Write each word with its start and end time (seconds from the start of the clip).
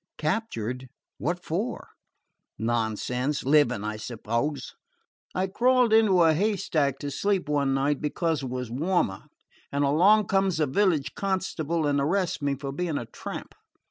"Captured! 0.17 0.87
What 1.19 1.45
for?" 1.45 1.89
"Nothing. 2.57 3.35
Living, 3.45 3.83
I 3.83 3.97
suppose. 3.97 4.73
I 5.35 5.45
crawled 5.45 5.93
into 5.93 6.23
a 6.23 6.33
haystack 6.33 6.97
to 7.01 7.11
sleep 7.11 7.47
one 7.47 7.75
night, 7.75 8.01
because 8.01 8.41
it 8.41 8.49
was 8.49 8.71
warmer, 8.71 9.25
and 9.71 9.83
along 9.83 10.25
comes 10.25 10.59
a 10.59 10.65
village 10.65 11.13
constable 11.13 11.85
and 11.85 12.01
arrests 12.01 12.41
me 12.41 12.55
for 12.55 12.71
being 12.71 12.97
a 12.97 13.05
tramp. 13.05 13.53